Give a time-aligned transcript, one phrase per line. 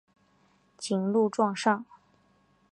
[0.79, 1.85] 谨录状上。